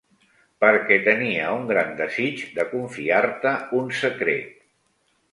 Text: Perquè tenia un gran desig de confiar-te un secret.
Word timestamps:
Perquè 0.63 0.95
tenia 1.07 1.49
un 1.57 1.67
gran 1.71 1.91
desig 1.99 2.41
de 2.55 2.65
confiar-te 2.71 3.51
un 3.81 3.93
secret. 3.99 4.57